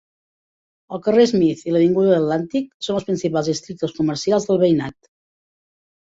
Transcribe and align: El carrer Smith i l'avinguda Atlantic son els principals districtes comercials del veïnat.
El 0.95 1.01
carrer 1.07 1.25
Smith 1.31 1.59
i 1.65 1.73
l'avinguda 1.75 2.15
Atlantic 2.19 2.65
son 2.87 2.97
els 3.01 3.05
principals 3.09 3.49
districtes 3.51 3.93
comercials 3.99 4.49
del 4.53 4.59
veïnat. 4.65 5.11